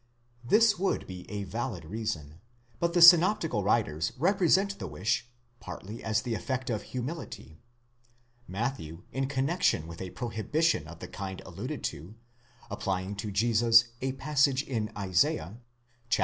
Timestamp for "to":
11.83-12.15, 13.17-13.29